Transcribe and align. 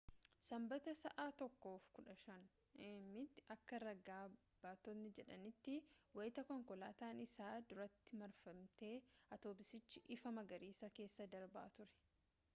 sanbata 0.47 0.91
sa’a 1.01 1.25
1:15 1.29 2.33
a.m 2.87 3.09
tti 3.33 3.41
akka 3.55 3.75
raga 3.85 4.19
baatotni 4.63 5.11
jedhanitti 5.17 5.75
wayita 6.17 6.47
konkolaataan 6.49 7.21
isa 7.27 7.49
duratti 7.69 8.17
marfate 8.23 8.91
atoobisichi 9.35 10.05
ifa 10.17 10.35
magariisaa 10.39 10.91
keessa 10.97 11.29
darbaa 11.35 11.67
ture 11.77 11.91